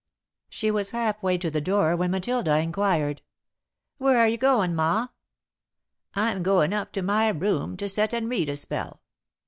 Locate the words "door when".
1.61-2.09